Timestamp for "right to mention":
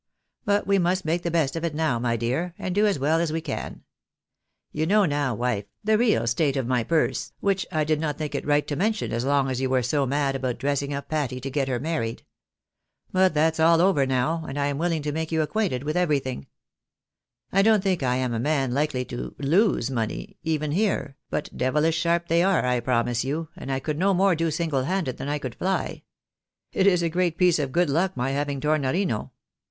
8.47-9.13